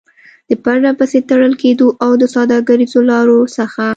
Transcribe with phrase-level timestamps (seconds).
[0.49, 3.85] د پرلپسې تړل کېدو او د سوداګريزو لارو څخه